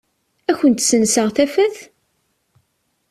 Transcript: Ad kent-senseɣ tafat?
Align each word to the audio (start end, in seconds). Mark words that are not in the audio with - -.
Ad 0.49 0.55
kent-senseɣ 0.59 1.27
tafat? 1.35 1.77